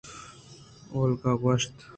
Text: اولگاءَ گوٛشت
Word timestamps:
اولگاءَ 0.93 1.37
گوٛشت 1.41 1.75